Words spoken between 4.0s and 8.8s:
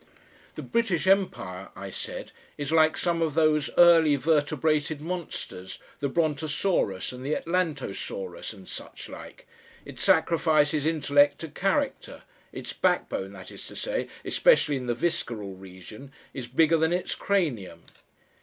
vertebrated monsters, the Brontosaurus and the Atlantosaurus and